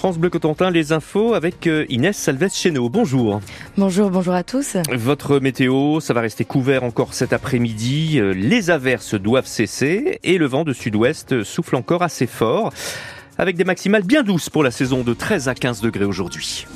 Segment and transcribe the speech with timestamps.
[0.00, 2.88] France Bleu Cotentin, les infos avec euh, Inès Salves Cheno.
[2.88, 3.42] Bonjour.
[3.76, 4.78] Bonjour, bonjour à tous.
[4.90, 8.18] Votre météo, ça va rester couvert encore cet après-midi.
[8.18, 12.72] Euh, les averses doivent cesser et le vent de sud-ouest souffle encore assez fort
[13.36, 16.66] avec des maximales bien douces pour la saison de 13 à 15 degrés aujourd'hui.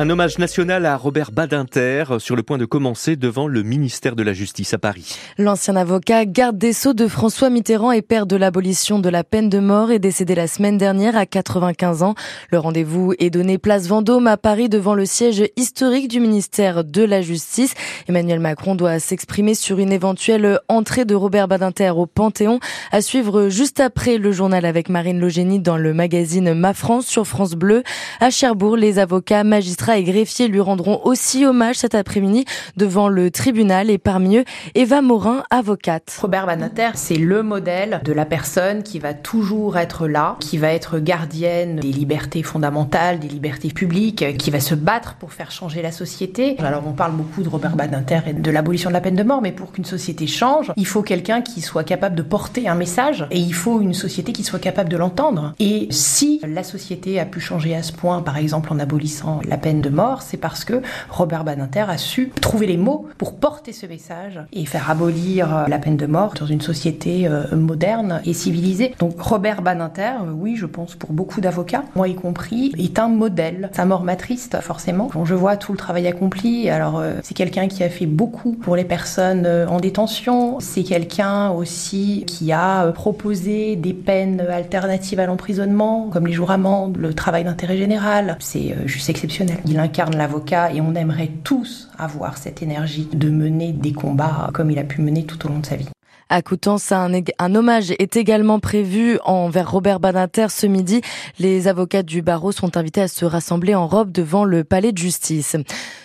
[0.00, 4.22] Un hommage national à Robert Badinter sur le point de commencer devant le ministère de
[4.22, 5.18] la Justice à Paris.
[5.38, 9.48] L'ancien avocat, garde des Sceaux de François Mitterrand et père de l'abolition de la peine
[9.48, 12.14] de mort est décédé la semaine dernière à 95 ans.
[12.52, 17.02] Le rendez-vous est donné place Vendôme à Paris devant le siège historique du ministère de
[17.02, 17.74] la Justice.
[18.08, 22.60] Emmanuel Macron doit s'exprimer sur une éventuelle entrée de Robert Badinter au Panthéon
[22.92, 27.26] à suivre juste après le journal avec Marine Logénie dans le magazine Ma France sur
[27.26, 27.82] France Bleu.
[28.20, 32.44] À Cherbourg, les avocats, magistrats et greffiers lui rendront aussi hommage cet après-midi
[32.76, 36.18] devant le tribunal et parmi eux, Eva Morin, avocate.
[36.20, 40.72] Robert Banater, c'est le modèle de la personne qui va toujours être là, qui va
[40.72, 45.82] être gardienne des libertés fondamentales, des libertés publiques, qui va se battre pour faire changer
[45.82, 46.56] la société.
[46.58, 49.42] Alors on parle beaucoup de Robert Banater et de l'abolition de la peine de mort,
[49.42, 53.26] mais pour qu'une société change, il faut quelqu'un qui soit capable de porter un message
[53.30, 55.54] et il faut une société qui soit capable de l'entendre.
[55.58, 59.56] Et si la société a pu changer à ce point, par exemple en abolissant la
[59.56, 63.72] peine de mort, c'est parce que Robert Badinter a su trouver les mots pour porter
[63.72, 68.20] ce message et faire abolir euh, la peine de mort dans une société euh, moderne
[68.24, 68.94] et civilisée.
[68.98, 73.08] Donc Robert Badinter, euh, oui, je pense pour beaucoup d'avocats, moi y compris, est un
[73.08, 73.70] modèle.
[73.72, 75.08] Sa mort m'attriste forcément.
[75.12, 78.76] Quand je vois tout le travail accompli, alors c'est quelqu'un qui a fait beaucoup pour
[78.76, 80.60] les personnes en détention.
[80.60, 86.96] C'est quelqu'un aussi qui a proposé des peines alternatives à l'emprisonnement, comme les jours amendes,
[86.96, 88.36] le travail d'intérêt général.
[88.40, 93.72] C'est juste exceptionnel il incarne l'avocat et on aimerait tous avoir cette énergie de mener
[93.72, 95.88] des combats comme il a pu mener tout au long de sa vie.
[96.30, 101.00] À Coutances, un, hommage est également prévu envers Robert Badinter ce midi.
[101.38, 104.98] Les avocats du barreau sont invités à se rassembler en robe devant le palais de
[104.98, 105.56] justice.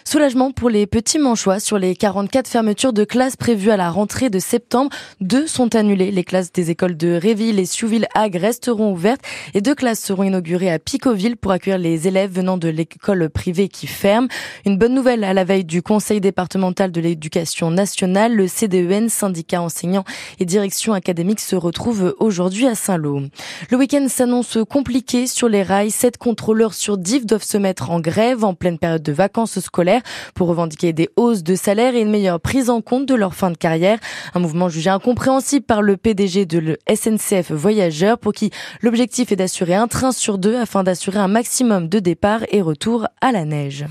[0.06, 4.30] Soulagement pour les petits manchois sur les 44 fermetures de classes prévues à la rentrée
[4.30, 4.92] de septembre.
[5.22, 6.12] Deux sont annulées.
[6.12, 9.22] Les classes des écoles de Réville et Siouville-Hague resteront ouvertes
[9.54, 13.70] et deux classes seront inaugurées à Picoville pour accueillir les élèves venant de l'école privée
[13.70, 14.28] qui ferme.
[14.66, 18.36] Une bonne nouvelle à la veille du Conseil départemental de l'éducation nationale.
[18.36, 20.04] Le CDEN, syndicat enseignant
[20.40, 23.22] et direction académique, se retrouve aujourd'hui à Saint-Lô.
[23.70, 25.92] Le week-end s'annonce compliqué sur les rails.
[25.92, 29.93] Sept contrôleurs sur DIF doivent se mettre en grève en pleine période de vacances scolaires
[30.34, 33.52] pour revendiquer des hausses de salaire et une meilleure prise en compte de leur fin
[33.52, 34.00] de carrière.
[34.34, 39.36] Un mouvement jugé incompréhensible par le PDG de le SNCF Voyageurs pour qui l'objectif est
[39.36, 43.46] d'assurer un train sur deux afin d'assurer un maximum de départ et retour à la
[43.46, 43.86] neige.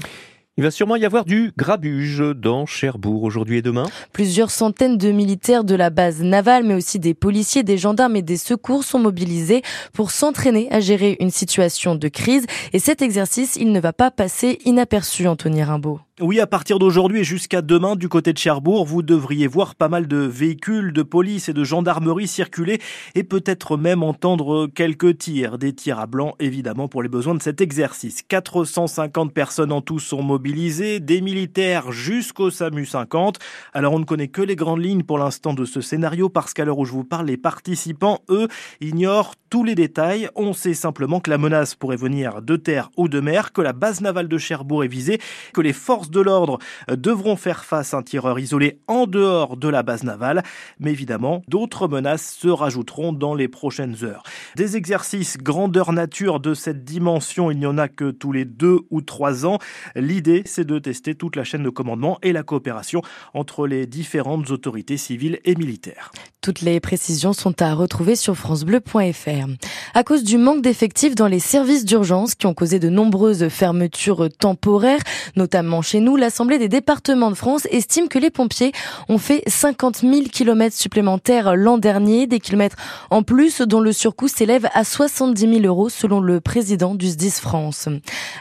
[0.59, 3.87] Il va sûrement y avoir du grabuge dans Cherbourg aujourd'hui et demain.
[4.13, 8.23] Plusieurs centaines de militaires de la base navale, mais aussi des policiers, des gendarmes et
[8.23, 9.63] des secours sont mobilisés
[9.95, 12.45] pour s'entraîner à gérer une situation de crise.
[12.75, 16.01] Et cet exercice, il ne va pas passer inaperçu, Anthony Rimbaud.
[16.21, 19.89] Oui, à partir d'aujourd'hui et jusqu'à demain, du côté de Cherbourg, vous devriez voir pas
[19.89, 22.83] mal de véhicules de police et de gendarmerie circuler
[23.15, 25.57] et peut-être même entendre quelques tirs.
[25.57, 28.21] Des tirs à blanc, évidemment, pour les besoins de cet exercice.
[28.29, 33.39] 450 personnes en tout sont mobilisées, des militaires jusqu'au SAMU 50.
[33.73, 36.67] Alors on ne connaît que les grandes lignes pour l'instant de ce scénario parce qu'à
[36.67, 38.49] l'heure où je vous parle, les participants, eux,
[38.83, 40.29] ignorent tous les détails.
[40.35, 43.73] On sait simplement que la menace pourrait venir de terre ou de mer, que la
[43.73, 45.19] base navale de Cherbourg est visée,
[45.55, 46.59] que les forces de l'ordre
[46.89, 50.43] devront faire face à un tireur isolé en dehors de la base navale.
[50.79, 54.23] Mais évidemment, d'autres menaces se rajouteront dans les prochaines heures.
[54.57, 58.81] Des exercices grandeur nature de cette dimension, il n'y en a que tous les deux
[58.91, 59.59] ou trois ans.
[59.97, 63.03] L'idée, c'est de tester toute la chaîne de commandement et la coopération
[63.35, 66.11] entre les différentes autorités civiles et militaires.
[66.41, 69.47] Toutes les précisions sont à retrouver sur francebleu.fr.
[69.95, 74.29] À cause du manque d'effectifs dans les services d'urgence qui ont causé de nombreuses fermetures
[74.37, 75.03] temporaires,
[75.37, 78.73] notamment chez nous, l'Assemblée des départements de France estime que les pompiers
[79.11, 82.77] ont fait 50 000 kilomètres supplémentaires l'an dernier, des kilomètres
[83.11, 87.43] en plus dont le surcoût s'élève à 70 000 euros selon le président du SDIS
[87.43, 87.91] France.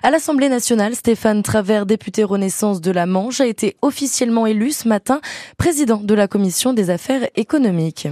[0.02, 4.88] À l'Assemblée nationale, Stéphane Travers, député Renaissance de la Manche, a été officiellement élu ce
[4.88, 5.20] matin
[5.58, 8.08] président de la Commission des affaires économiques.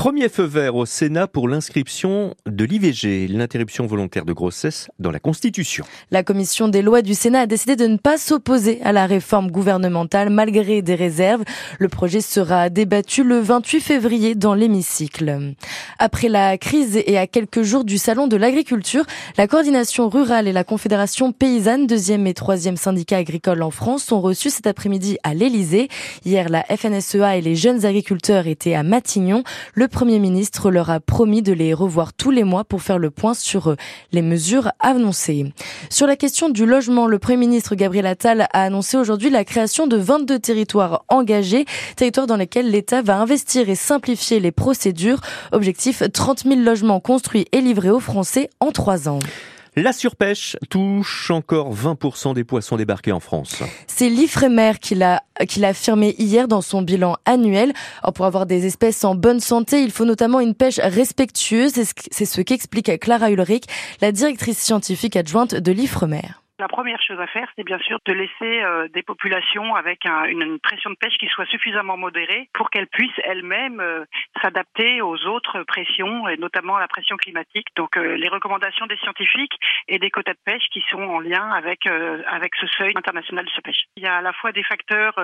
[0.00, 5.20] Premier feu vert au Sénat pour l'inscription de l'IVG, l'interruption volontaire de grossesse, dans la
[5.20, 5.84] Constitution.
[6.10, 9.50] La commission des lois du Sénat a décidé de ne pas s'opposer à la réforme
[9.50, 11.44] gouvernementale malgré des réserves.
[11.78, 15.52] Le projet sera débattu le 28 février dans l'hémicycle.
[15.98, 19.04] Après la crise et à quelques jours du salon de l'agriculture,
[19.36, 24.22] la coordination rurale et la confédération paysanne, deuxième et troisième syndicat agricole en France, sont
[24.22, 25.88] reçus cet après-midi à l'Élysée.
[26.24, 29.44] Hier, la FNSEA et les jeunes agriculteurs étaient à Matignon.
[29.90, 33.34] Premier ministre leur a promis de les revoir tous les mois pour faire le point
[33.34, 33.76] sur
[34.12, 35.52] les mesures annoncées.
[35.90, 39.86] Sur la question du logement, le Premier ministre Gabriel Attal a annoncé aujourd'hui la création
[39.86, 41.66] de 22 territoires engagés,
[41.96, 45.20] territoires dans lesquels l'État va investir et simplifier les procédures.
[45.52, 49.18] Objectif 30 000 logements construits et livrés aux Français en trois ans.
[49.82, 53.62] La surpêche touche encore 20% des poissons débarqués en France.
[53.86, 55.22] C'est l'Ifremer qui l'a
[55.62, 57.72] affirmé hier dans son bilan annuel.
[58.14, 61.72] pour avoir des espèces en bonne santé, il faut notamment une pêche respectueuse.
[62.10, 63.64] C'est ce qu'explique Clara Ulrich,
[64.02, 66.28] la directrice scientifique adjointe de l'Ifremer.
[66.60, 70.58] La première chose à faire, c'est bien sûr de laisser euh, des populations avec une,
[70.58, 74.04] pression de pêche qui soit suffisamment modérée pour qu'elles puissent elles-mêmes euh,
[74.42, 77.68] s'adapter aux autres pressions, et notamment à la pression climatique.
[77.76, 79.54] Donc euh, les recommandations des scientifiques
[79.88, 83.50] et des quotas de pêche qui sont en lien avec avec ce seuil international de
[83.50, 83.84] surpêche.
[83.96, 85.14] Il y a à la fois des facteurs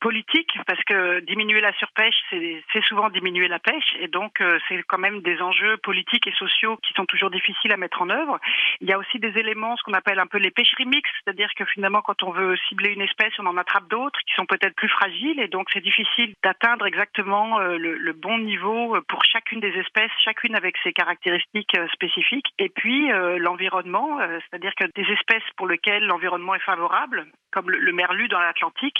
[0.00, 4.98] politiques parce que diminuer la surpêche, c'est souvent diminuer la pêche et donc c'est quand
[4.98, 8.38] même des enjeux politiques et sociaux qui sont toujours difficiles à mettre en œuvre.
[8.80, 11.64] Il y a aussi des éléments, ce qu'on appelle un peu les pêcheries c'est-à-dire que
[11.64, 14.88] finalement, quand on veut cibler une espèce, on en attrape d'autres qui sont peut-être plus
[14.88, 19.72] fragiles, et donc c'est difficile d'atteindre exactement euh, le, bon niveau euh, pour chacune des
[19.78, 22.52] espèces, chacune avec ses caractéristiques euh, spécifiques.
[22.58, 23.08] Et puis
[23.38, 28.96] l'environnement, c'est-à-dire que des espèces pour lesquelles l'environnement est favorable, comme le, merlu dans l'Atlantique,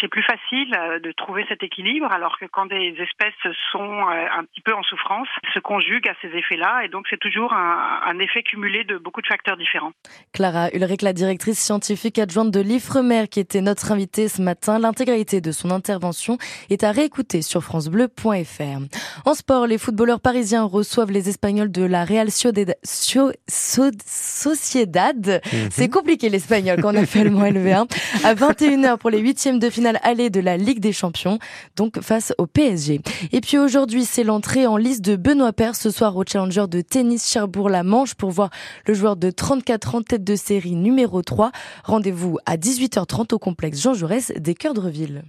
[0.00, 0.70] c'est plus facile
[1.02, 5.28] de trouver cet équilibre, alors que quand des espèces sont un petit peu en souffrance,
[5.52, 9.22] se conjuguent à ces effets-là, et donc c'est toujours un, un, effet cumulé de beaucoup
[9.22, 9.92] de facteurs différents.
[10.32, 14.78] Clara Ulrich, la directrice scientifique adjointe de l'IFREMER qui était notre invitée ce matin.
[14.78, 16.38] L'intégralité de son intervention
[16.70, 18.80] est à réécouter sur francebleu.fr.
[19.24, 23.26] En sport, les footballeurs parisiens reçoivent les Espagnols de la Real Sociedad.
[25.26, 25.68] Mhm.
[25.70, 27.86] C'est compliqué l'espagnol quand on a fait le mot LV1.
[28.24, 31.38] À 21h pour les huitièmes de finale aller de la Ligue des Champions,
[31.76, 33.00] donc face au PSG.
[33.32, 36.80] Et puis aujourd'hui, c'est l'entrée en liste de Benoît Paire ce soir au Challenger de
[36.80, 38.50] tennis Cherbourg-la-Manche pour voir
[38.86, 41.52] le joueur de 34 ans tête de série numéro 3.
[41.84, 45.22] Rendez-vous à 18h30 au complexe Jean Jaurès des Cœurs de.